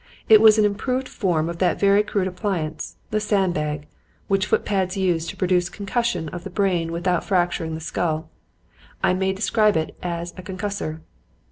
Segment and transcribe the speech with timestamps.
[0.27, 3.85] It was an improved form of that very crude appliance, the sand bag,
[4.27, 8.27] which footpads use to produce concussion of the brain without fracturing the skull.
[9.03, 11.01] I may describe it as a concussor.